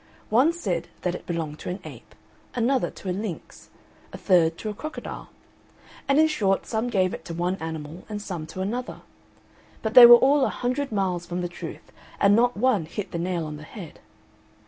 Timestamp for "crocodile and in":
4.73-6.25